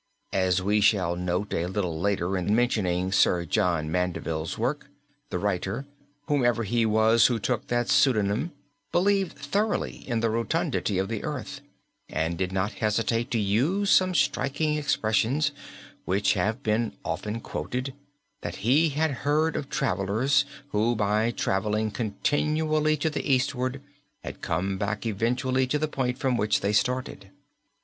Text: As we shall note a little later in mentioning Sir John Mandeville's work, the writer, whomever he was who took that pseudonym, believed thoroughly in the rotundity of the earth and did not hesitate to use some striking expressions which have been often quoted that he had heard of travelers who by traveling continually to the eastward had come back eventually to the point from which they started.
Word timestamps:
As 0.33 0.63
we 0.63 0.81
shall 0.81 1.15
note 1.15 1.53
a 1.53 1.67
little 1.67 1.99
later 1.99 2.35
in 2.35 2.55
mentioning 2.55 3.11
Sir 3.11 3.45
John 3.45 3.91
Mandeville's 3.91 4.57
work, 4.57 4.89
the 5.29 5.37
writer, 5.37 5.85
whomever 6.25 6.63
he 6.63 6.87
was 6.87 7.27
who 7.27 7.37
took 7.37 7.67
that 7.67 7.87
pseudonym, 7.87 8.51
believed 8.91 9.37
thoroughly 9.37 9.97
in 10.09 10.19
the 10.19 10.31
rotundity 10.31 10.97
of 10.97 11.07
the 11.07 11.23
earth 11.23 11.61
and 12.09 12.35
did 12.35 12.51
not 12.51 12.71
hesitate 12.81 13.29
to 13.29 13.37
use 13.37 13.91
some 13.91 14.15
striking 14.15 14.73
expressions 14.75 15.51
which 16.05 16.33
have 16.33 16.63
been 16.63 16.93
often 17.05 17.39
quoted 17.39 17.93
that 18.41 18.55
he 18.65 18.89
had 18.89 19.11
heard 19.21 19.55
of 19.55 19.69
travelers 19.69 20.45
who 20.69 20.95
by 20.95 21.29
traveling 21.29 21.91
continually 21.91 22.97
to 22.97 23.11
the 23.11 23.31
eastward 23.31 23.79
had 24.23 24.41
come 24.41 24.79
back 24.79 25.05
eventually 25.05 25.67
to 25.67 25.77
the 25.77 25.87
point 25.87 26.17
from 26.17 26.37
which 26.37 26.61
they 26.61 26.73
started. 26.73 27.29